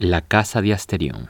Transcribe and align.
La 0.00 0.20
Casa 0.20 0.62
de 0.62 0.72
Asterión. 0.72 1.26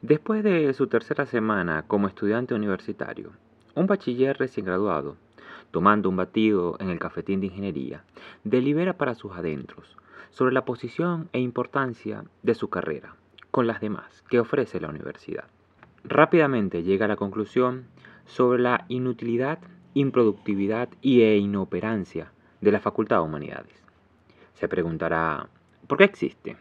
Después 0.00 0.42
de 0.42 0.72
su 0.72 0.86
tercera 0.86 1.26
semana 1.26 1.84
como 1.86 2.08
estudiante 2.08 2.54
universitario, 2.54 3.32
un 3.74 3.86
bachiller 3.86 4.38
recién 4.38 4.64
graduado, 4.64 5.18
tomando 5.72 6.08
un 6.08 6.16
batido 6.16 6.78
en 6.80 6.88
el 6.88 6.98
cafetín 6.98 7.40
de 7.40 7.48
ingeniería, 7.48 8.04
delibera 8.42 8.96
para 8.96 9.14
sus 9.14 9.32
adentros 9.32 9.98
sobre 10.30 10.54
la 10.54 10.64
posición 10.64 11.28
e 11.34 11.40
importancia 11.40 12.24
de 12.42 12.54
su 12.54 12.70
carrera 12.70 13.16
con 13.50 13.66
las 13.66 13.82
demás 13.82 14.24
que 14.30 14.40
ofrece 14.40 14.80
la 14.80 14.88
universidad. 14.88 15.44
Rápidamente 16.08 16.84
llega 16.84 17.06
a 17.06 17.08
la 17.08 17.16
conclusión 17.16 17.86
sobre 18.26 18.62
la 18.62 18.84
inutilidad, 18.86 19.58
improductividad 19.94 20.88
y 21.02 21.22
e 21.22 21.36
inoperancia 21.36 22.30
de 22.60 22.70
la 22.70 22.78
Facultad 22.78 23.16
de 23.16 23.22
Humanidades. 23.22 23.82
Se 24.54 24.68
preguntará, 24.68 25.48
¿por 25.88 25.98
qué 25.98 26.04
existe? 26.04 26.56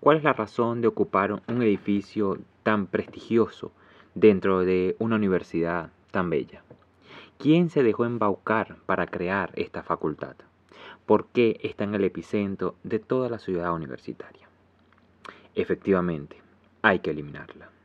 ¿Cuál 0.00 0.16
es 0.16 0.24
la 0.24 0.32
razón 0.32 0.80
de 0.80 0.88
ocupar 0.88 1.42
un 1.46 1.62
edificio 1.62 2.38
tan 2.64 2.88
prestigioso 2.88 3.70
dentro 4.16 4.64
de 4.64 4.96
una 4.98 5.14
universidad 5.14 5.92
tan 6.10 6.28
bella? 6.28 6.64
¿Quién 7.38 7.70
se 7.70 7.84
dejó 7.84 8.04
embaucar 8.04 8.78
para 8.84 9.06
crear 9.06 9.52
esta 9.54 9.84
facultad? 9.84 10.34
¿Por 11.06 11.28
qué 11.28 11.60
está 11.62 11.84
en 11.84 11.94
el 11.94 12.02
epicentro 12.02 12.74
de 12.82 12.98
toda 12.98 13.28
la 13.28 13.38
ciudad 13.38 13.72
universitaria? 13.72 14.48
Efectivamente, 15.54 16.42
hay 16.82 16.98
que 16.98 17.10
eliminarla. 17.10 17.75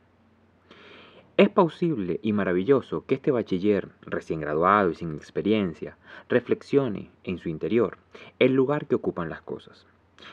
Es 1.38 1.48
posible 1.48 2.20
y 2.22 2.34
maravilloso 2.34 3.06
que 3.06 3.14
este 3.14 3.30
bachiller, 3.30 3.88
recién 4.02 4.40
graduado 4.40 4.90
y 4.90 4.96
sin 4.96 5.14
experiencia, 5.14 5.96
reflexione 6.28 7.10
en 7.24 7.38
su 7.38 7.48
interior 7.48 7.96
el 8.38 8.52
lugar 8.52 8.86
que 8.86 8.96
ocupan 8.96 9.30
las 9.30 9.40
cosas. 9.40 9.86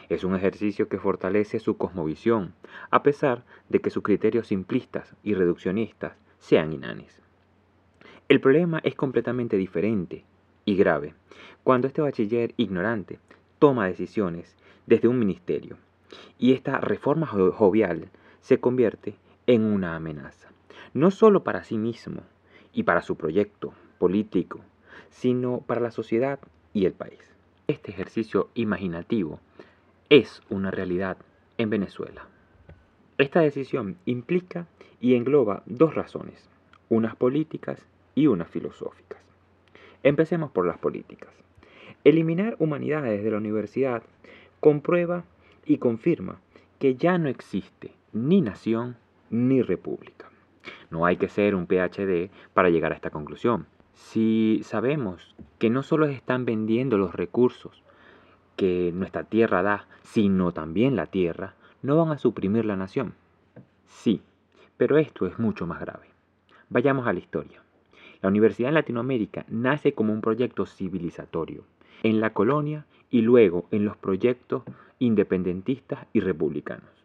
Es 0.09 0.25
un 0.25 0.36
ejercicio 0.36 0.89
que 0.89 1.00
fortalece 1.00 1.59
su 1.59 1.78
cosmovisión, 1.78 2.53
a 2.91 3.02
pesar 3.02 3.45
de 3.69 3.80
que 3.80 3.91
sus 3.91 4.03
criterios 4.03 4.47
simplistas 4.47 5.16
y 5.23 5.36
reduccionistas 5.36 6.17
sean 6.38 6.73
inanes. 6.73 7.22
El 8.28 8.41
problema 8.41 8.81
es 8.84 8.95
completamente 8.95 9.56
diferente 9.56 10.25
y 10.66 10.75
grave 10.75 11.13
cuando 11.63 11.88
este 11.88 12.02
bachiller 12.02 12.53
ignorante 12.58 13.19
toma 13.58 13.88
decisiones 13.88 14.53
desde 14.86 15.08
un 15.08 15.17
ministerio 15.17 15.78
y 16.38 16.52
esta 16.52 16.81
reforma 16.81 17.25
jovial 17.25 18.09
se 18.41 18.59
convierte 18.59 19.16
en 19.47 19.63
una 19.63 19.95
amenaza 19.95 20.50
no 20.93 21.11
solo 21.11 21.43
para 21.43 21.63
sí 21.63 21.77
mismo 21.77 22.21
y 22.73 22.83
para 22.83 23.01
su 23.01 23.15
proyecto 23.15 23.73
político, 23.97 24.61
sino 25.09 25.61
para 25.61 25.81
la 25.81 25.91
sociedad 25.91 26.39
y 26.73 26.85
el 26.85 26.93
país. 26.93 27.19
Este 27.67 27.91
ejercicio 27.91 28.49
imaginativo 28.55 29.39
es 30.09 30.41
una 30.49 30.71
realidad 30.71 31.17
en 31.57 31.69
Venezuela. 31.69 32.27
Esta 33.17 33.41
decisión 33.41 33.97
implica 34.05 34.67
y 35.01 35.15
engloba 35.15 35.63
dos 35.65 35.93
razones, 35.93 36.49
unas 36.89 37.15
políticas 37.15 37.85
y 38.15 38.27
unas 38.27 38.49
filosóficas. 38.49 39.19
Empecemos 40.03 40.51
por 40.51 40.65
las 40.65 40.77
políticas. 40.77 41.29
Eliminar 42.03 42.55
humanidades 42.59 43.23
de 43.23 43.31
la 43.31 43.37
universidad 43.37 44.03
comprueba 44.59 45.25
y 45.65 45.77
confirma 45.77 46.39
que 46.79 46.95
ya 46.95 47.17
no 47.17 47.27
existe 47.27 47.91
ni 48.13 48.41
nación 48.41 48.95
ni 49.29 49.61
república. 49.61 50.29
No 50.89 51.05
hay 51.05 51.17
que 51.17 51.29
ser 51.29 51.55
un 51.55 51.67
PhD 51.67 52.29
para 52.53 52.69
llegar 52.69 52.91
a 52.91 52.95
esta 52.95 53.09
conclusión. 53.09 53.67
Si 53.93 54.61
sabemos 54.63 55.35
que 55.57 55.69
no 55.69 55.83
solo 55.83 56.05
están 56.07 56.45
vendiendo 56.45 56.97
los 56.97 57.13
recursos 57.13 57.83
que 58.55 58.91
nuestra 58.93 59.23
tierra 59.23 59.61
da, 59.61 59.88
sino 60.03 60.51
también 60.51 60.95
la 60.95 61.05
tierra, 61.05 61.55
no 61.81 61.97
van 61.97 62.11
a 62.11 62.17
suprimir 62.17 62.66
la 62.66 62.75
nación. 62.75 63.13
Sí, 63.85 64.22
pero 64.78 64.97
esto 64.97 65.28
es 65.28 65.39
mucho 65.39 65.66
más 65.67 65.79
grave. 65.79 66.07
Vayamos 66.69 67.07
a 67.07 67.13
la 67.13 67.19
historia. 67.19 67.61
La 68.22 68.29
Universidad 68.29 68.69
en 68.69 68.75
Latinoamérica 68.75 69.45
nace 69.47 69.94
como 69.94 70.11
un 70.11 70.22
proyecto 70.22 70.66
civilizatorio, 70.66 71.63
en 72.03 72.19
la 72.19 72.33
colonia 72.33 72.85
y 73.09 73.22
luego 73.22 73.67
en 73.72 73.85
los 73.85 73.97
proyectos 73.97 74.63
independentistas 74.99 76.05
y 76.13 76.19
republicanos. 76.19 76.98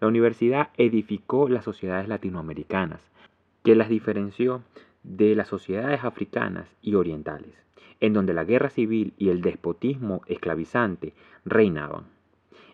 La 0.00 0.08
universidad 0.08 0.70
edificó 0.76 1.48
las 1.48 1.64
sociedades 1.64 2.08
latinoamericanas, 2.08 3.00
que 3.64 3.74
las 3.74 3.88
diferenció 3.88 4.62
de 5.02 5.34
las 5.34 5.48
sociedades 5.48 6.04
africanas 6.04 6.68
y 6.82 6.94
orientales, 6.94 7.52
en 8.00 8.12
donde 8.12 8.34
la 8.34 8.44
guerra 8.44 8.70
civil 8.70 9.12
y 9.16 9.30
el 9.30 9.40
despotismo 9.40 10.22
esclavizante 10.26 11.14
reinaban. 11.44 12.04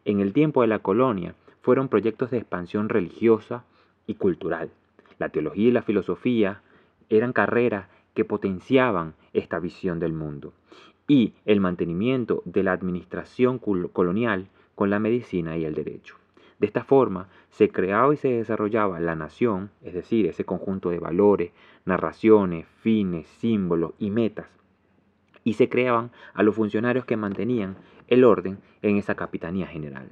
En 0.04 0.20
el 0.20 0.32
tiempo 0.32 0.62
de 0.62 0.68
la 0.68 0.80
colonia 0.80 1.34
fueron 1.62 1.88
proyectos 1.88 2.30
de 2.30 2.38
expansión 2.38 2.88
religiosa 2.88 3.64
y 4.06 4.14
cultural. 4.14 4.70
La 5.18 5.30
teología 5.30 5.68
y 5.68 5.72
la 5.72 5.82
filosofía 5.82 6.60
eran 7.08 7.32
carreras 7.32 7.88
que 8.14 8.24
potenciaban 8.24 9.14
esta 9.32 9.58
visión 9.58 9.98
del 9.98 10.12
mundo 10.12 10.52
y 11.06 11.34
el 11.44 11.60
mantenimiento 11.60 12.42
de 12.44 12.62
la 12.62 12.72
administración 12.72 13.58
colonial 13.58 14.48
con 14.74 14.90
la 14.90 14.98
medicina 14.98 15.56
y 15.56 15.64
el 15.64 15.74
derecho. 15.74 16.16
De 16.64 16.68
esta 16.68 16.82
forma 16.82 17.28
se 17.50 17.68
creaba 17.68 18.14
y 18.14 18.16
se 18.16 18.28
desarrollaba 18.28 18.98
la 18.98 19.14
nación, 19.14 19.68
es 19.82 19.92
decir, 19.92 20.24
ese 20.24 20.46
conjunto 20.46 20.88
de 20.88 20.98
valores, 20.98 21.52
narraciones, 21.84 22.66
fines, 22.80 23.26
símbolos 23.26 23.92
y 23.98 24.08
metas, 24.08 24.46
y 25.44 25.52
se 25.52 25.68
creaban 25.68 26.10
a 26.32 26.42
los 26.42 26.54
funcionarios 26.54 27.04
que 27.04 27.18
mantenían 27.18 27.76
el 28.08 28.24
orden 28.24 28.60
en 28.80 28.96
esa 28.96 29.14
capitanía 29.14 29.66
general. 29.66 30.08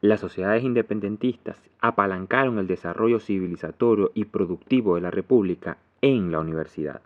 Las 0.00 0.20
sociedades 0.20 0.64
independentistas 0.64 1.60
apalancaron 1.82 2.58
el 2.58 2.66
desarrollo 2.66 3.20
civilizatorio 3.20 4.12
y 4.14 4.24
productivo 4.24 4.94
de 4.94 5.02
la 5.02 5.10
República 5.10 5.76
en 6.00 6.32
la 6.32 6.40
universidad. 6.40 7.02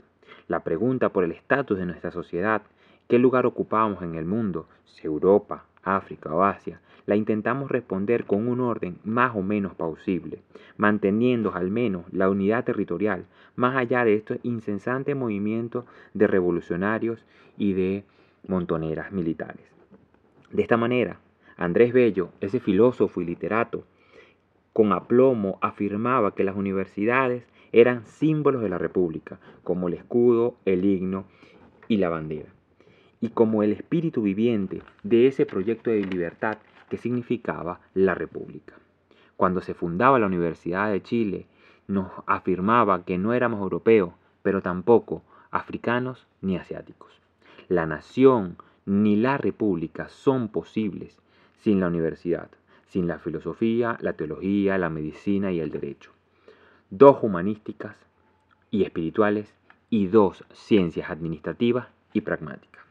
La 0.46 0.60
pregunta 0.62 1.08
por 1.08 1.24
el 1.24 1.32
estatus 1.32 1.76
de 1.76 1.86
nuestra 1.86 2.12
sociedad, 2.12 2.62
qué 3.08 3.18
lugar 3.18 3.46
ocupamos 3.46 4.02
en 4.02 4.14
el 4.14 4.26
mundo, 4.26 4.68
si 4.84 5.08
Europa, 5.08 5.64
África 5.82 6.32
o 6.32 6.44
Asia, 6.44 6.80
la 7.06 7.16
intentamos 7.16 7.70
responder 7.70 8.24
con 8.24 8.48
un 8.48 8.60
orden 8.60 8.98
más 9.04 9.34
o 9.34 9.42
menos 9.42 9.74
pausible, 9.74 10.40
manteniendo 10.76 11.54
al 11.54 11.70
menos 11.70 12.04
la 12.12 12.28
unidad 12.28 12.64
territorial, 12.64 13.26
más 13.54 13.76
allá 13.76 14.04
de 14.04 14.14
estos 14.14 14.38
incesantes 14.42 15.16
movimientos 15.16 15.84
de 16.14 16.26
revolucionarios 16.26 17.24
y 17.56 17.72
de 17.72 18.04
montoneras 18.46 19.12
militares. 19.12 19.64
De 20.50 20.62
esta 20.62 20.76
manera, 20.76 21.20
Andrés 21.56 21.92
Bello, 21.92 22.30
ese 22.40 22.60
filósofo 22.60 23.20
y 23.20 23.24
literato, 23.24 23.84
con 24.72 24.92
aplomo 24.92 25.58
afirmaba 25.62 26.34
que 26.34 26.44
las 26.44 26.56
universidades 26.56 27.44
eran 27.72 28.04
símbolos 28.06 28.62
de 28.62 28.68
la 28.68 28.78
República, 28.78 29.38
como 29.64 29.88
el 29.88 29.94
escudo, 29.94 30.56
el 30.64 30.84
himno 30.84 31.24
y 31.88 31.96
la 31.96 32.08
bandera, 32.08 32.50
y 33.20 33.30
como 33.30 33.62
el 33.62 33.72
espíritu 33.72 34.22
viviente 34.22 34.82
de 35.02 35.28
ese 35.28 35.46
proyecto 35.46 35.90
de 35.90 36.04
libertad 36.04 36.58
que 36.88 36.98
significaba 36.98 37.80
la 37.94 38.14
República. 38.14 38.74
Cuando 39.36 39.60
se 39.60 39.74
fundaba 39.74 40.18
la 40.18 40.26
Universidad 40.26 40.90
de 40.90 41.02
Chile, 41.02 41.46
nos 41.88 42.10
afirmaba 42.26 43.04
que 43.04 43.18
no 43.18 43.32
éramos 43.32 43.60
europeos, 43.60 44.12
pero 44.42 44.62
tampoco 44.62 45.22
africanos 45.50 46.26
ni 46.40 46.56
asiáticos. 46.56 47.12
La 47.68 47.86
nación 47.86 48.56
ni 48.84 49.16
la 49.16 49.36
república 49.36 50.08
son 50.08 50.48
posibles 50.48 51.18
sin 51.60 51.80
la 51.80 51.88
universidad, 51.88 52.48
sin 52.86 53.06
la 53.06 53.18
filosofía, 53.18 53.98
la 54.00 54.12
teología, 54.12 54.78
la 54.78 54.88
medicina 54.88 55.52
y 55.52 55.60
el 55.60 55.70
derecho. 55.70 56.12
Dos 56.90 57.18
humanísticas 57.22 57.96
y 58.70 58.84
espirituales 58.84 59.52
y 59.90 60.06
dos 60.06 60.44
ciencias 60.52 61.10
administrativas 61.10 61.88
y 62.12 62.20
pragmáticas. 62.20 62.84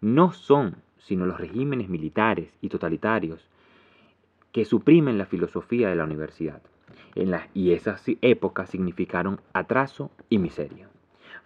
No 0.00 0.32
son 0.32 0.76
sino 1.06 1.24
los 1.24 1.38
regímenes 1.38 1.88
militares 1.88 2.48
y 2.60 2.68
totalitarios 2.68 3.48
que 4.50 4.64
suprimen 4.64 5.18
la 5.18 5.26
filosofía 5.26 5.88
de 5.88 5.94
la 5.94 6.02
universidad. 6.02 6.60
En 7.14 7.32
y 7.54 7.72
esas 7.72 8.04
épocas 8.22 8.70
significaron 8.70 9.40
atraso 9.52 10.10
y 10.28 10.38
miseria. 10.38 10.88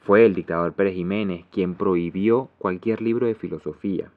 Fue 0.00 0.24
el 0.24 0.34
dictador 0.34 0.72
Pérez 0.72 0.94
Jiménez 0.94 1.44
quien 1.52 1.74
prohibió 1.74 2.48
cualquier 2.56 3.02
libro 3.02 3.26
de 3.26 3.34
filosofía. 3.34 4.10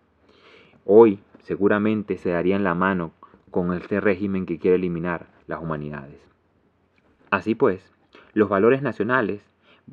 Hoy 0.86 1.20
seguramente 1.42 2.18
se 2.18 2.30
darían 2.30 2.64
la 2.64 2.74
mano 2.74 3.12
con 3.52 3.74
este 3.74 4.00
régimen 4.00 4.46
que 4.46 4.60
quiere 4.60 4.78
eliminar 4.78 5.28
las 5.48 5.62
humanidades. 5.62 6.22
Así 7.32 7.54
pues, 7.54 7.92
los 8.34 8.48
valores 8.48 8.82
nacionales 8.82 9.42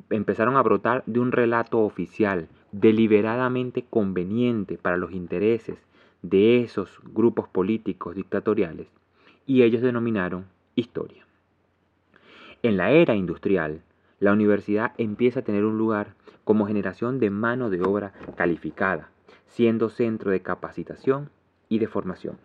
empezaron 0.09 0.55
a 0.55 0.63
brotar 0.63 1.03
de 1.07 1.19
un 1.19 1.33
relato 1.33 1.79
oficial 1.79 2.47
deliberadamente 2.71 3.85
conveniente 3.89 4.77
para 4.77 4.97
los 4.97 5.11
intereses 5.11 5.77
de 6.21 6.61
esos 6.61 6.99
grupos 7.03 7.47
políticos 7.47 8.15
dictatoriales 8.15 8.87
y 9.45 9.63
ellos 9.63 9.81
denominaron 9.81 10.45
historia. 10.75 11.25
En 12.63 12.77
la 12.77 12.91
era 12.91 13.15
industrial, 13.15 13.81
la 14.19 14.33
universidad 14.33 14.93
empieza 14.97 15.39
a 15.39 15.43
tener 15.43 15.65
un 15.65 15.77
lugar 15.77 16.13
como 16.43 16.67
generación 16.67 17.19
de 17.19 17.31
mano 17.31 17.69
de 17.69 17.81
obra 17.81 18.13
calificada, 18.35 19.09
siendo 19.47 19.89
centro 19.89 20.31
de 20.31 20.41
capacitación 20.41 21.29
y 21.69 21.79
de 21.79 21.87
formación. 21.87 22.37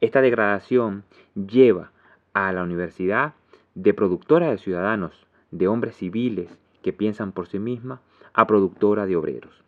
Esta 0.00 0.20
degradación 0.20 1.02
lleva 1.34 1.90
a 2.34 2.52
la 2.52 2.62
universidad 2.62 3.34
de 3.74 3.94
productora 3.94 4.50
de 4.50 4.58
ciudadanos, 4.58 5.26
de 5.50 5.66
hombres 5.66 5.96
civiles 5.96 6.56
que 6.82 6.92
piensan 6.92 7.32
por 7.32 7.48
sí 7.48 7.58
misma, 7.58 8.00
a 8.32 8.46
productora 8.46 9.06
de 9.06 9.16
obreros. 9.16 9.62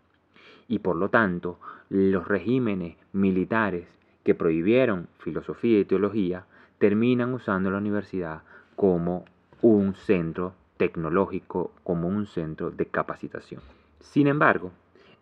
Y 0.68 0.78
por 0.80 0.96
lo 0.96 1.08
tanto, 1.08 1.58
los 1.88 2.28
regímenes 2.28 2.96
militares 3.12 3.86
que 4.22 4.34
prohibieron 4.34 5.08
filosofía 5.18 5.80
y 5.80 5.84
teología 5.84 6.44
terminan 6.78 7.34
usando 7.34 7.70
la 7.70 7.78
universidad 7.78 8.42
como 8.76 9.24
un 9.62 9.94
centro 9.94 10.54
tecnológico, 10.76 11.72
como 11.82 12.08
un 12.08 12.26
centro 12.26 12.70
de 12.70 12.86
capacitación. 12.86 13.60
Sin 14.00 14.26
embargo, 14.26 14.72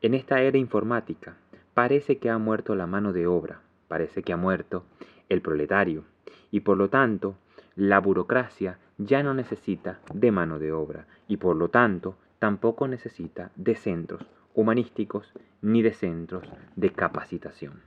en 0.02 0.14
esta 0.14 0.40
era 0.40 0.58
informática 0.58 1.36
parece 1.74 2.18
que 2.18 2.30
ha 2.30 2.38
muerto 2.38 2.74
la 2.76 2.86
mano 2.86 3.12
de 3.12 3.26
obra, 3.26 3.60
parece 3.88 4.22
que 4.22 4.32
ha 4.32 4.36
muerto 4.36 4.84
el 5.28 5.42
proletario, 5.42 6.04
y 6.50 6.60
por 6.60 6.76
lo 6.76 6.88
tanto 6.88 7.34
la 7.74 8.00
burocracia 8.00 8.78
ya 8.98 9.22
no 9.22 9.34
necesita 9.34 10.00
de 10.12 10.30
mano 10.30 10.58
de 10.58 10.72
obra, 10.72 11.06
y 11.26 11.38
por 11.38 11.56
lo 11.56 11.68
tanto 11.68 12.16
tampoco 12.38 12.88
necesita 12.88 13.50
de 13.56 13.74
centros 13.74 14.26
humanísticos 14.54 15.32
ni 15.62 15.82
de 15.82 15.92
centros 15.92 16.48
de 16.76 16.90
capacitación. 16.90 17.80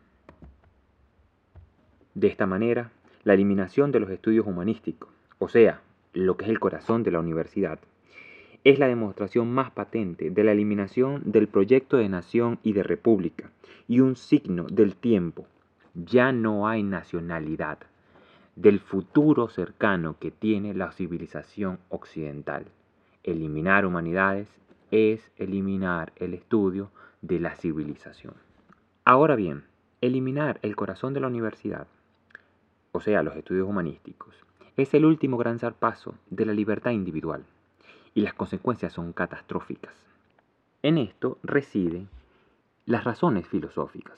De 2.13 2.27
esta 2.27 2.45
manera, 2.45 2.91
la 3.23 3.33
eliminación 3.33 3.91
de 3.91 3.99
los 3.99 4.09
estudios 4.09 4.45
humanísticos, 4.45 5.09
o 5.39 5.47
sea, 5.47 5.81
lo 6.13 6.35
que 6.35 6.45
es 6.45 6.51
el 6.51 6.59
corazón 6.59 7.03
de 7.03 7.11
la 7.11 7.19
universidad, 7.19 7.79
es 8.63 8.79
la 8.79 8.87
demostración 8.87 9.51
más 9.51 9.71
patente 9.71 10.29
de 10.29 10.43
la 10.43 10.51
eliminación 10.51 11.21
del 11.25 11.47
proyecto 11.47 11.97
de 11.97 12.09
nación 12.09 12.59
y 12.63 12.73
de 12.73 12.83
república, 12.83 13.51
y 13.87 14.01
un 14.01 14.15
signo 14.15 14.65
del 14.65 14.95
tiempo. 14.95 15.47
Ya 15.95 16.31
no 16.31 16.67
hay 16.67 16.83
nacionalidad, 16.83 17.79
del 18.55 18.79
futuro 18.79 19.47
cercano 19.49 20.17
que 20.19 20.31
tiene 20.31 20.73
la 20.73 20.91
civilización 20.91 21.79
occidental. 21.89 22.65
Eliminar 23.23 23.85
humanidades 23.85 24.47
es 24.91 25.31
eliminar 25.37 26.13
el 26.15 26.33
estudio 26.33 26.91
de 27.21 27.39
la 27.39 27.55
civilización. 27.55 28.33
Ahora 29.05 29.35
bien, 29.35 29.65
eliminar 30.01 30.59
el 30.63 30.75
corazón 30.75 31.13
de 31.13 31.19
la 31.19 31.27
universidad 31.27 31.87
o 32.91 32.99
sea, 32.99 33.23
los 33.23 33.35
estudios 33.35 33.67
humanísticos, 33.67 34.35
es 34.75 34.93
el 34.93 35.05
último 35.05 35.37
gran 35.37 35.59
zarpazo 35.59 36.15
de 36.29 36.45
la 36.45 36.53
libertad 36.53 36.91
individual 36.91 37.45
y 38.13 38.21
las 38.21 38.33
consecuencias 38.33 38.93
son 38.93 39.13
catastróficas. 39.13 39.93
En 40.83 40.97
esto 40.97 41.37
residen 41.43 42.09
las 42.85 43.03
razones 43.03 43.47
filosóficas, 43.47 44.17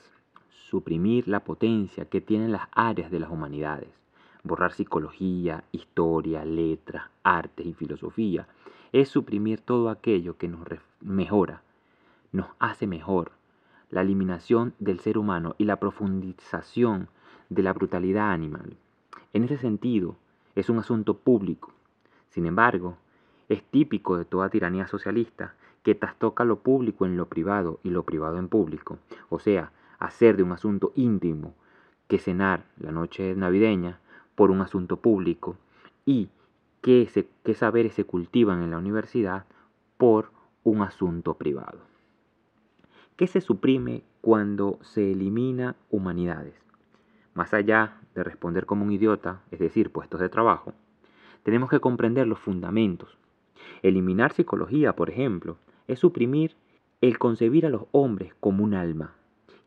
suprimir 0.50 1.28
la 1.28 1.40
potencia 1.40 2.06
que 2.06 2.20
tienen 2.20 2.50
las 2.50 2.68
áreas 2.72 3.10
de 3.10 3.20
las 3.20 3.30
humanidades, 3.30 3.90
borrar 4.42 4.72
psicología, 4.72 5.64
historia, 5.70 6.44
letras, 6.44 7.04
artes 7.22 7.66
y 7.66 7.74
filosofía, 7.74 8.48
es 8.94 9.08
suprimir 9.08 9.60
todo 9.60 9.90
aquello 9.90 10.38
que 10.38 10.46
nos 10.46 10.60
mejora, 11.00 11.62
nos 12.30 12.46
hace 12.60 12.86
mejor, 12.86 13.32
la 13.90 14.02
eliminación 14.02 14.72
del 14.78 15.00
ser 15.00 15.18
humano 15.18 15.56
y 15.58 15.64
la 15.64 15.80
profundización 15.80 17.08
de 17.50 17.64
la 17.64 17.72
brutalidad 17.72 18.30
animal. 18.30 18.76
En 19.32 19.42
ese 19.42 19.58
sentido, 19.58 20.14
es 20.54 20.70
un 20.70 20.78
asunto 20.78 21.18
público. 21.18 21.72
Sin 22.30 22.46
embargo, 22.46 22.96
es 23.48 23.64
típico 23.64 24.16
de 24.16 24.26
toda 24.26 24.48
tiranía 24.48 24.86
socialista 24.86 25.56
que 25.82 25.96
trastoca 25.96 26.44
lo 26.44 26.60
público 26.60 27.04
en 27.04 27.16
lo 27.16 27.26
privado 27.26 27.80
y 27.82 27.90
lo 27.90 28.04
privado 28.04 28.38
en 28.38 28.48
público, 28.48 28.98
o 29.28 29.40
sea, 29.40 29.72
hacer 29.98 30.36
de 30.36 30.44
un 30.44 30.52
asunto 30.52 30.92
íntimo 30.94 31.52
que 32.06 32.20
cenar 32.20 32.62
la 32.78 32.92
noche 32.92 33.34
navideña 33.34 33.98
por 34.36 34.52
un 34.52 34.60
asunto 34.60 34.98
público 34.98 35.56
y 36.06 36.28
que, 36.84 37.08
que 37.42 37.54
saberes 37.54 37.94
se 37.94 38.04
cultivan 38.04 38.62
en 38.62 38.70
la 38.70 38.76
universidad 38.76 39.46
por 39.96 40.32
un 40.64 40.82
asunto 40.82 41.32
privado. 41.32 41.78
¿Qué 43.16 43.26
se 43.26 43.40
suprime 43.40 44.02
cuando 44.20 44.78
se 44.82 45.12
elimina 45.12 45.76
humanidades? 45.88 46.52
Más 47.32 47.54
allá 47.54 48.02
de 48.14 48.22
responder 48.22 48.66
como 48.66 48.84
un 48.84 48.92
idiota, 48.92 49.40
es 49.50 49.60
decir, 49.60 49.92
puestos 49.92 50.20
de 50.20 50.28
trabajo, 50.28 50.74
tenemos 51.42 51.70
que 51.70 51.80
comprender 51.80 52.26
los 52.26 52.38
fundamentos. 52.38 53.16
Eliminar 53.80 54.34
psicología, 54.34 54.94
por 54.94 55.08
ejemplo, 55.08 55.56
es 55.88 56.00
suprimir 56.00 56.54
el 57.00 57.16
concebir 57.18 57.64
a 57.64 57.70
los 57.70 57.84
hombres 57.92 58.34
como 58.40 58.62
un 58.62 58.74
alma, 58.74 59.14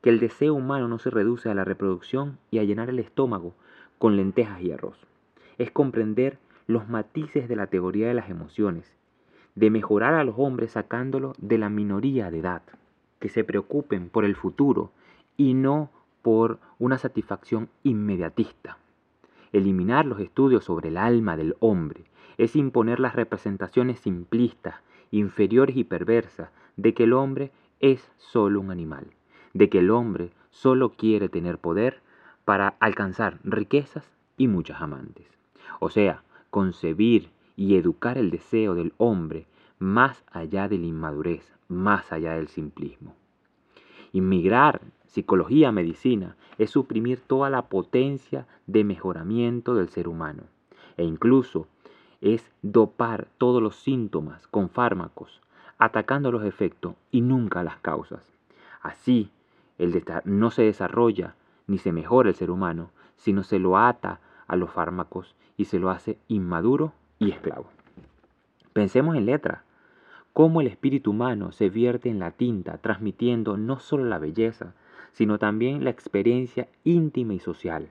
que 0.04 0.12
el 0.12 0.20
deseo 0.20 0.54
humano 0.54 0.88
no 0.88 1.00
se 1.00 1.10
reduce 1.10 1.50
a 1.50 1.56
la 1.56 1.64
reproducción 1.64 2.38
y 2.52 2.60
a 2.60 2.64
llenar 2.64 2.92
el 2.92 3.00
estómago 3.00 3.56
con 3.98 4.18
lentejas 4.18 4.62
y 4.62 4.72
arroz. 4.72 5.00
Es 5.58 5.72
comprender 5.72 6.38
los 6.68 6.90
matices 6.90 7.48
de 7.48 7.56
la 7.56 7.68
teoría 7.68 8.08
de 8.08 8.14
las 8.14 8.30
emociones, 8.30 8.94
de 9.56 9.72
mejorar 9.72 10.14
a 10.14 10.24
los 10.24 10.36
hombres 10.38 10.72
sacándolos 10.72 11.36
de 11.40 11.58
la 11.58 11.70
minoría 11.70 12.30
de 12.30 12.40
edad, 12.40 12.62
que 13.20 13.30
se 13.30 13.44
preocupen 13.44 14.10
por 14.10 14.26
el 14.26 14.36
futuro 14.36 14.92
y 15.38 15.54
no 15.54 15.90
por 16.22 16.60
una 16.78 16.98
satisfacción 16.98 17.70
inmediatista. 17.84 18.78
Eliminar 19.54 20.06
los 20.06 20.20
estudios 20.20 20.66
sobre 20.66 20.90
el 20.90 20.98
alma 20.98 21.38
del 21.38 21.56
hombre 21.60 22.04
es 22.38 22.56
imponer 22.56 23.00
las 23.00 23.16
representaciones 23.16 24.00
simplistas, 24.00 24.76
inferiores 25.10 25.78
y 25.78 25.86
perversas 25.86 26.50
de 26.76 26.94
que 26.94 27.06
el 27.06 27.14
hombre 27.14 27.52
es 27.80 28.12
solo 28.18 28.60
un 28.60 28.72
animal, 28.72 29.08
de 29.54 29.70
que 29.70 29.80
el 29.80 29.90
hombre 29.90 30.32
solo 30.52 30.90
quiere 30.90 31.30
tener 31.30 31.58
poder 31.58 32.02
para 32.46 32.76
alcanzar 32.80 33.40
riquezas 33.44 34.12
y 34.38 34.48
muchas 34.48 34.82
amantes. 34.82 35.26
O 35.80 35.90
sea, 35.90 36.24
concebir 36.50 37.30
y 37.56 37.76
educar 37.76 38.18
el 38.18 38.32
deseo 38.32 38.76
del 38.76 38.94
hombre 38.98 39.48
más 39.80 40.24
allá 40.32 40.68
de 40.68 40.78
la 40.78 40.86
inmadurez, 40.86 41.54
más 41.68 42.12
allá 42.12 42.34
del 42.34 42.48
simplismo. 42.48 43.16
Inmigrar 44.14 44.82
psicología, 45.06 45.72
medicina, 45.72 46.36
es 46.58 46.72
suprimir 46.72 47.20
toda 47.20 47.50
la 47.50 47.64
potencia 47.64 48.48
de 48.68 48.84
mejoramiento 48.84 49.76
del 49.76 49.90
ser 49.90 50.08
humano. 50.08 50.44
E 50.98 51.04
incluso 51.04 51.68
es 52.22 52.52
dopar 52.62 53.28
todos 53.38 53.62
los 53.62 53.76
síntomas 53.76 54.48
con 54.48 54.70
fármacos, 54.70 55.42
atacando 55.78 56.32
los 56.32 56.44
efectos 56.44 56.96
y 57.12 57.22
nunca 57.22 57.64
las 57.64 57.78
causas. 57.78 58.32
Así, 58.82 59.30
el 59.78 60.04
no 60.26 60.52
se 60.52 60.64
desarrolla 60.64 61.36
ni 61.68 61.78
se 61.78 61.92
mejora 61.92 62.30
el 62.30 62.36
ser 62.36 62.50
humano, 62.50 62.92
sino 63.18 63.44
se 63.44 63.60
lo 63.60 63.78
ata 63.78 64.20
a 64.48 64.56
los 64.56 64.72
fármacos 64.72 65.36
y 65.58 65.66
se 65.66 65.80
lo 65.80 65.90
hace 65.90 66.18
inmaduro 66.28 66.94
y 67.20 67.32
esclavo. 67.32 67.68
Pensemos 68.74 69.18
en 69.18 69.26
letra, 69.26 69.64
cómo 70.34 70.62
el 70.62 70.68
espíritu 70.68 71.12
humano 71.12 71.52
se 71.52 71.70
vierte 71.70 72.10
en 72.10 72.20
la 72.20 72.32
tinta, 72.32 72.78
transmitiendo 72.78 73.58
no 73.58 73.80
solo 73.80 74.06
la 74.06 74.20
belleza, 74.20 74.76
sino 75.14 75.40
también 75.40 75.84
la 75.84 75.90
experiencia 75.90 76.68
íntima 76.84 77.34
y 77.34 77.40
social. 77.40 77.90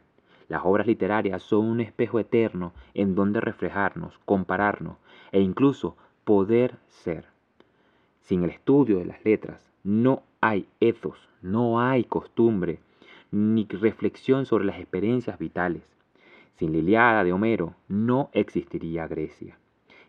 Las 0.49 0.63
obras 0.65 0.87
literarias 0.87 1.43
son 1.43 1.67
un 1.67 1.81
espejo 1.81 2.21
eterno 2.21 2.73
en 2.95 3.17
donde 3.17 3.41
reflejarnos, 3.41 4.21
compararnos 4.25 4.97
e 5.33 5.41
incluso 5.41 5.97
poder 6.25 6.77
ser. 6.87 7.25
Sin 8.21 8.45
el 8.45 8.51
estudio 8.51 8.99
de 8.99 9.07
las 9.07 9.25
letras 9.25 9.69
no 9.83 10.23
hay 10.41 10.69
ethos, 10.79 11.29
no 11.43 11.81
hay 11.81 12.05
costumbre, 12.05 12.79
ni 13.33 13.65
reflexión 13.65 14.47
sobre 14.47 14.65
las 14.65 14.79
experiencias 14.79 15.39
vitales. 15.39 15.83
Sin 16.57 16.73
la 16.73 16.79
Iliada 16.79 17.25
de 17.25 17.33
Homero 17.33 17.75
no 17.89 18.31
existiría 18.33 19.07
Grecia. 19.07 19.59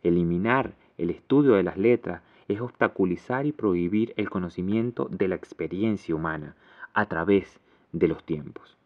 Eliminar 0.04 0.74
el 0.98 1.10
estudio 1.10 1.54
de 1.54 1.64
las 1.64 1.78
letras 1.78 2.22
es 2.48 2.62
obstaculizar 2.62 3.46
y 3.46 3.52
prohibir 3.52 4.14
el 4.16 4.30
conocimiento 4.30 5.10
de 5.12 5.28
la 5.28 5.36
experiencia 5.36 6.16
humana, 6.16 6.56
a 6.94 7.06
través 7.06 7.60
de 7.92 8.08
los 8.08 8.24
tiempos. 8.24 8.78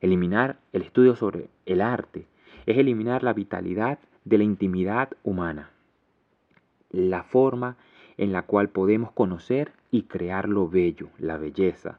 Eliminar 0.00 0.58
el 0.72 0.82
estudio 0.82 1.14
sobre 1.14 1.48
el 1.64 1.80
arte 1.80 2.26
es 2.66 2.76
eliminar 2.78 3.22
la 3.22 3.32
vitalidad 3.32 3.98
de 4.24 4.38
la 4.38 4.44
intimidad 4.44 5.10
humana, 5.22 5.70
la 6.90 7.22
forma 7.22 7.76
en 8.16 8.32
la 8.32 8.42
cual 8.42 8.68
podemos 8.68 9.12
conocer 9.12 9.72
y 9.90 10.02
crear 10.02 10.48
lo 10.48 10.68
bello, 10.68 11.08
la 11.18 11.36
belleza, 11.36 11.98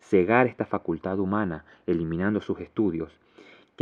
cegar 0.00 0.46
esta 0.46 0.66
facultad 0.66 1.18
humana 1.18 1.64
eliminando 1.86 2.40
sus 2.40 2.60
estudios, 2.60 3.18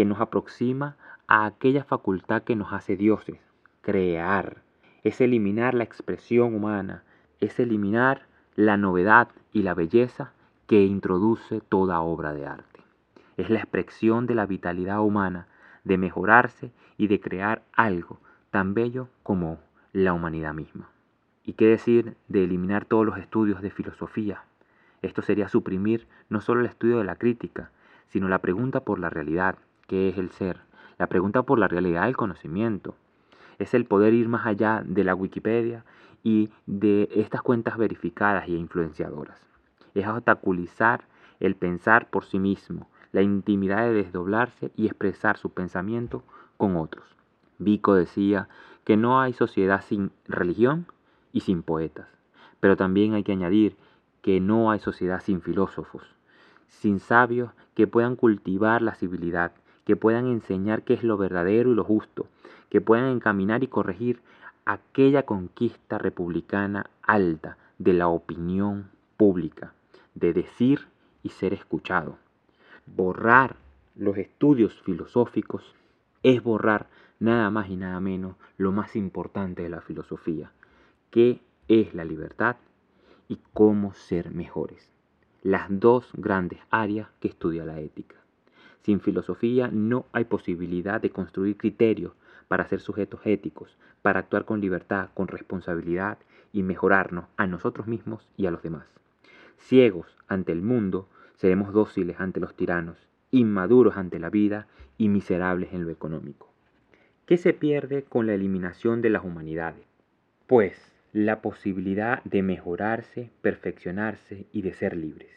que 0.00 0.06
nos 0.06 0.22
aproxima 0.22 0.96
a 1.26 1.44
aquella 1.44 1.84
facultad 1.84 2.40
que 2.40 2.56
nos 2.56 2.72
hace 2.72 2.96
dioses, 2.96 3.38
crear, 3.82 4.62
es 5.04 5.20
eliminar 5.20 5.74
la 5.74 5.84
expresión 5.84 6.54
humana, 6.54 7.02
es 7.38 7.60
eliminar 7.60 8.22
la 8.56 8.78
novedad 8.78 9.28
y 9.52 9.62
la 9.62 9.74
belleza 9.74 10.32
que 10.66 10.84
introduce 10.84 11.60
toda 11.60 12.00
obra 12.00 12.32
de 12.32 12.46
arte. 12.46 12.80
Es 13.36 13.50
la 13.50 13.58
expresión 13.58 14.26
de 14.26 14.34
la 14.36 14.46
vitalidad 14.46 15.02
humana, 15.02 15.48
de 15.84 15.98
mejorarse 15.98 16.72
y 16.96 17.08
de 17.08 17.20
crear 17.20 17.62
algo 17.74 18.20
tan 18.50 18.72
bello 18.72 19.08
como 19.22 19.58
la 19.92 20.14
humanidad 20.14 20.54
misma. 20.54 20.88
¿Y 21.44 21.52
qué 21.52 21.66
decir 21.66 22.16
de 22.26 22.44
eliminar 22.44 22.86
todos 22.86 23.04
los 23.04 23.18
estudios 23.18 23.60
de 23.60 23.70
filosofía? 23.70 24.44
Esto 25.02 25.20
sería 25.20 25.50
suprimir 25.50 26.06
no 26.30 26.40
solo 26.40 26.60
el 26.60 26.66
estudio 26.68 26.96
de 26.96 27.04
la 27.04 27.16
crítica, 27.16 27.70
sino 28.08 28.30
la 28.30 28.38
pregunta 28.38 28.80
por 28.80 28.98
la 28.98 29.10
realidad, 29.10 29.58
¿qué 29.90 30.08
es 30.08 30.18
el 30.18 30.30
ser? 30.30 30.60
La 30.98 31.08
pregunta 31.08 31.42
por 31.42 31.58
la 31.58 31.66
realidad 31.66 32.04
del 32.04 32.16
conocimiento. 32.16 32.94
Es 33.58 33.74
el 33.74 33.86
poder 33.86 34.14
ir 34.14 34.28
más 34.28 34.46
allá 34.46 34.84
de 34.86 35.02
la 35.02 35.16
Wikipedia 35.16 35.84
y 36.22 36.50
de 36.66 37.08
estas 37.10 37.42
cuentas 37.42 37.76
verificadas 37.76 38.46
y 38.46 38.54
influenciadoras. 38.54 39.40
Es 39.94 40.06
obstaculizar 40.06 41.02
el 41.40 41.56
pensar 41.56 42.08
por 42.08 42.24
sí 42.24 42.38
mismo, 42.38 42.88
la 43.10 43.22
intimidad 43.22 43.78
de 43.78 43.94
desdoblarse 43.94 44.70
y 44.76 44.86
expresar 44.86 45.38
su 45.38 45.50
pensamiento 45.50 46.22
con 46.56 46.76
otros. 46.76 47.04
Vico 47.58 47.94
decía 47.94 48.48
que 48.84 48.96
no 48.96 49.20
hay 49.20 49.32
sociedad 49.32 49.82
sin 49.82 50.12
religión 50.28 50.86
y 51.32 51.40
sin 51.40 51.64
poetas, 51.64 52.06
pero 52.60 52.76
también 52.76 53.14
hay 53.14 53.24
que 53.24 53.32
añadir 53.32 53.76
que 54.22 54.38
no 54.38 54.70
hay 54.70 54.78
sociedad 54.78 55.20
sin 55.20 55.40
filósofos, 55.40 56.04
sin 56.68 57.00
sabios 57.00 57.50
que 57.74 57.88
puedan 57.88 58.14
cultivar 58.14 58.82
la 58.82 58.94
civilidad, 58.94 59.50
que 59.90 59.96
puedan 59.96 60.28
enseñar 60.28 60.84
qué 60.84 60.94
es 60.94 61.02
lo 61.02 61.16
verdadero 61.16 61.72
y 61.72 61.74
lo 61.74 61.82
justo, 61.82 62.28
que 62.68 62.80
puedan 62.80 63.06
encaminar 63.06 63.64
y 63.64 63.66
corregir 63.66 64.20
aquella 64.64 65.24
conquista 65.24 65.98
republicana 65.98 66.88
alta 67.02 67.56
de 67.78 67.94
la 67.94 68.06
opinión 68.06 68.88
pública, 69.16 69.74
de 70.14 70.32
decir 70.32 70.86
y 71.24 71.30
ser 71.30 71.54
escuchado. 71.54 72.18
Borrar 72.86 73.56
los 73.96 74.16
estudios 74.16 74.80
filosóficos 74.82 75.74
es 76.22 76.40
borrar 76.40 76.86
nada 77.18 77.50
más 77.50 77.68
y 77.68 77.74
nada 77.74 77.98
menos 77.98 78.36
lo 78.58 78.70
más 78.70 78.94
importante 78.94 79.64
de 79.64 79.70
la 79.70 79.80
filosofía, 79.80 80.52
qué 81.10 81.40
es 81.66 81.94
la 81.94 82.04
libertad 82.04 82.54
y 83.26 83.40
cómo 83.52 83.92
ser 83.94 84.30
mejores. 84.30 84.88
Las 85.42 85.66
dos 85.68 86.12
grandes 86.12 86.60
áreas 86.70 87.08
que 87.18 87.26
estudia 87.26 87.64
la 87.64 87.80
ética. 87.80 88.19
Sin 88.82 89.00
filosofía 89.00 89.68
no 89.72 90.06
hay 90.12 90.24
posibilidad 90.24 91.00
de 91.00 91.10
construir 91.10 91.56
criterios 91.56 92.12
para 92.48 92.66
ser 92.66 92.80
sujetos 92.80 93.20
éticos, 93.24 93.76
para 94.02 94.20
actuar 94.20 94.44
con 94.44 94.60
libertad, 94.60 95.10
con 95.14 95.28
responsabilidad 95.28 96.18
y 96.52 96.62
mejorarnos 96.62 97.26
a 97.36 97.46
nosotros 97.46 97.86
mismos 97.86 98.26
y 98.36 98.46
a 98.46 98.50
los 98.50 98.62
demás. 98.62 98.86
Ciegos 99.58 100.16
ante 100.26 100.52
el 100.52 100.62
mundo, 100.62 101.08
seremos 101.36 101.72
dóciles 101.72 102.18
ante 102.18 102.40
los 102.40 102.54
tiranos, 102.54 102.96
inmaduros 103.30 103.96
ante 103.96 104.18
la 104.18 104.30
vida 104.30 104.66
y 104.98 105.08
miserables 105.08 105.72
en 105.72 105.84
lo 105.84 105.90
económico. 105.90 106.50
¿Qué 107.26 107.36
se 107.36 107.52
pierde 107.52 108.02
con 108.02 108.26
la 108.26 108.34
eliminación 108.34 109.02
de 109.02 109.10
las 109.10 109.24
humanidades? 109.24 109.86
Pues 110.46 110.92
la 111.12 111.40
posibilidad 111.42 112.22
de 112.24 112.42
mejorarse, 112.42 113.30
perfeccionarse 113.42 114.46
y 114.52 114.62
de 114.62 114.72
ser 114.72 114.96
libres. 114.96 115.30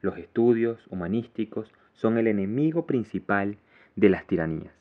Los 0.00 0.18
estudios 0.18 0.84
humanísticos 0.88 1.72
son 1.96 2.18
el 2.18 2.28
enemigo 2.28 2.86
principal 2.86 3.58
de 3.96 4.10
las 4.10 4.26
tiranías. 4.26 4.72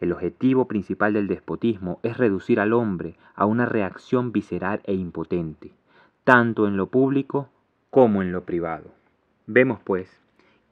El 0.00 0.12
objetivo 0.12 0.66
principal 0.66 1.12
del 1.12 1.28
despotismo 1.28 2.00
es 2.02 2.16
reducir 2.16 2.58
al 2.58 2.72
hombre 2.72 3.16
a 3.34 3.44
una 3.44 3.66
reacción 3.66 4.32
visceral 4.32 4.80
e 4.84 4.94
impotente, 4.94 5.72
tanto 6.24 6.66
en 6.66 6.78
lo 6.78 6.86
público 6.86 7.50
como 7.90 8.22
en 8.22 8.32
lo 8.32 8.44
privado. 8.44 8.90
Vemos, 9.46 9.80
pues, 9.84 10.20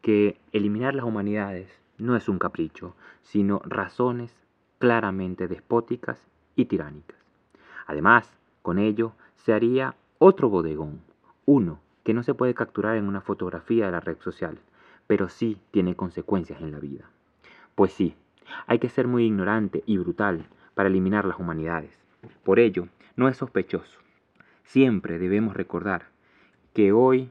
que 0.00 0.38
eliminar 0.52 0.94
las 0.94 1.04
humanidades 1.04 1.68
no 1.98 2.16
es 2.16 2.28
un 2.28 2.38
capricho, 2.38 2.94
sino 3.22 3.60
razones 3.64 4.34
claramente 4.78 5.48
despóticas 5.48 6.24
y 6.54 6.66
tiránicas. 6.66 7.18
Además, 7.86 8.32
con 8.62 8.78
ello 8.78 9.12
se 9.36 9.52
haría 9.52 9.96
otro 10.18 10.48
bodegón, 10.48 11.00
uno 11.44 11.80
que 12.04 12.14
no 12.14 12.22
se 12.22 12.34
puede 12.34 12.54
capturar 12.54 12.96
en 12.96 13.06
una 13.06 13.20
fotografía 13.20 13.86
de 13.86 13.92
la 13.92 14.00
red 14.00 14.18
social, 14.20 14.58
pero 15.08 15.28
sí 15.28 15.58
tiene 15.72 15.96
consecuencias 15.96 16.60
en 16.60 16.70
la 16.70 16.78
vida. 16.78 17.10
Pues 17.74 17.92
sí, 17.92 18.14
hay 18.68 18.78
que 18.78 18.88
ser 18.88 19.08
muy 19.08 19.24
ignorante 19.24 19.82
y 19.86 19.98
brutal 19.98 20.46
para 20.74 20.88
eliminar 20.88 21.24
las 21.24 21.40
humanidades. 21.40 21.90
Por 22.44 22.60
ello, 22.60 22.86
no 23.16 23.28
es 23.28 23.36
sospechoso. 23.36 23.98
Siempre 24.62 25.18
debemos 25.18 25.54
recordar 25.54 26.06
que 26.74 26.92
hoy 26.92 27.30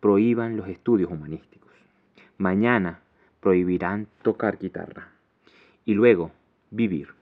prohíban 0.00 0.56
los 0.58 0.68
estudios 0.68 1.10
humanísticos. 1.10 1.72
Mañana 2.36 3.00
prohibirán 3.40 4.08
tocar 4.22 4.58
guitarra. 4.58 5.08
Y 5.84 5.94
luego 5.94 6.32
vivir. 6.70 7.14